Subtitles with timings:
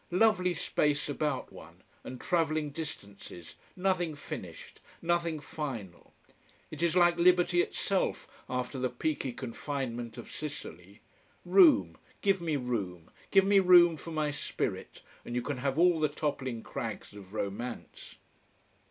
[0.09, 6.11] Lovely space about one, and traveling distances nothing finished, nothing final.
[6.71, 11.01] It is like liberty itself, after the peaky confinement of Sicily.
[11.45, 15.99] Room give me room give me room for my spirit: and you can have all
[15.99, 18.15] the toppling crags of romance.